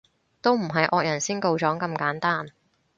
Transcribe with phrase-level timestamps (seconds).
[0.41, 2.47] 都唔係惡人先告狀咁簡單